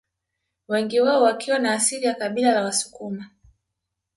Wengi 0.67 0.99
wao 0.99 1.23
wakiwa 1.23 1.59
na 1.59 1.73
asili 1.73 2.05
ya 2.05 2.15
kabila 2.15 2.51
la 2.53 2.61
Wasukuma 2.63 3.29